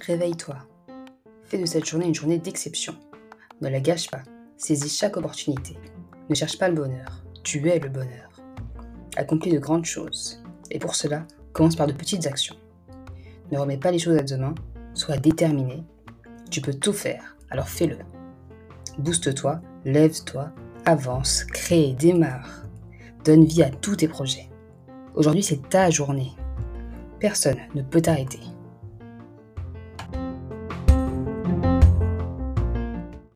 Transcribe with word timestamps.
réveille-toi. 0.00 0.56
Fais 1.44 1.58
de 1.58 1.66
cette 1.66 1.86
journée 1.86 2.06
une 2.06 2.14
journée 2.14 2.38
d'exception. 2.38 2.94
Ne 3.60 3.68
la 3.68 3.80
gâche 3.80 4.10
pas. 4.10 4.22
Saisis 4.56 4.96
chaque 4.96 5.16
opportunité. 5.16 5.76
Ne 6.28 6.34
cherche 6.34 6.58
pas 6.58 6.68
le 6.68 6.74
bonheur. 6.74 7.24
Tu 7.42 7.68
es 7.68 7.78
le 7.78 7.88
bonheur. 7.88 8.30
Accomplis 9.16 9.52
de 9.52 9.58
grandes 9.58 9.84
choses. 9.84 10.42
Et 10.70 10.78
pour 10.78 10.94
cela, 10.94 11.26
commence 11.52 11.76
par 11.76 11.86
de 11.86 11.92
petites 11.92 12.26
actions. 12.26 12.56
Ne 13.50 13.58
remets 13.58 13.78
pas 13.78 13.90
les 13.90 13.98
choses 13.98 14.18
à 14.18 14.22
demain. 14.22 14.54
Sois 14.94 15.16
déterminé. 15.16 15.84
Tu 16.50 16.60
peux 16.60 16.74
tout 16.74 16.92
faire, 16.92 17.36
alors 17.50 17.68
fais-le. 17.68 17.98
Booste-toi, 18.98 19.60
lève-toi, 19.84 20.50
avance, 20.84 21.44
crée, 21.44 21.94
démarre. 21.98 22.62
Donne 23.24 23.44
vie 23.44 23.62
à 23.62 23.70
tous 23.70 23.96
tes 23.96 24.08
projets. 24.08 24.48
Aujourd'hui, 25.14 25.42
c'est 25.42 25.68
ta 25.68 25.90
journée. 25.90 26.32
Personne 27.20 27.58
ne 27.74 27.82
peut 27.82 28.00
t'arrêter. 28.00 28.40
you 30.12 30.27